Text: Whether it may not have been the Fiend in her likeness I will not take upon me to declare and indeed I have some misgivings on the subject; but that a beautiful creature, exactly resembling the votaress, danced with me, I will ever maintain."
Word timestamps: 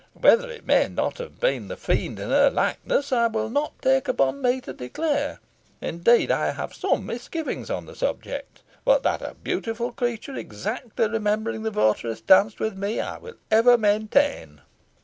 Whether 0.19 0.49
it 0.49 0.65
may 0.65 0.87
not 0.87 1.19
have 1.19 1.39
been 1.39 1.67
the 1.67 1.77
Fiend 1.77 2.17
in 2.19 2.31
her 2.31 2.49
likeness 2.49 3.11
I 3.11 3.27
will 3.27 3.51
not 3.51 3.79
take 3.83 4.07
upon 4.07 4.41
me 4.41 4.59
to 4.61 4.73
declare 4.73 5.37
and 5.79 5.97
indeed 5.97 6.31
I 6.31 6.53
have 6.53 6.73
some 6.73 7.05
misgivings 7.05 7.69
on 7.69 7.85
the 7.85 7.93
subject; 7.93 8.63
but 8.83 9.03
that 9.03 9.21
a 9.21 9.35
beautiful 9.35 9.91
creature, 9.91 10.33
exactly 10.33 11.07
resembling 11.07 11.61
the 11.61 11.69
votaress, 11.69 12.19
danced 12.19 12.59
with 12.59 12.75
me, 12.75 12.99
I 12.99 13.19
will 13.19 13.35
ever 13.51 13.77
maintain." 13.77 14.61